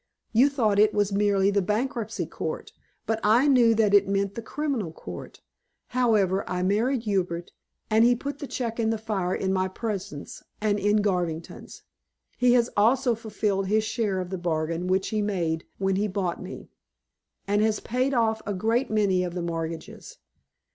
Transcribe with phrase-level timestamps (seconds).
[0.33, 2.71] You thought it was merely the bankruptcy court,
[3.05, 5.41] but I knew that it meant the criminal court.
[5.89, 7.51] However, I married Hubert,
[7.87, 11.83] and he put the check in the fire in my presence and in Garvington's.
[12.35, 16.41] He has also fulfilled his share of the bargain which he made when he bought
[16.41, 16.71] me,
[17.47, 20.17] and has paid off a great many of the mortgages.